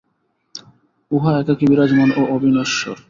উহা 1.11 1.31
একাকী 1.41 1.65
বিরাজমান 1.71 2.09
ও 2.17 2.21
অবিনশ্বর। 2.35 2.97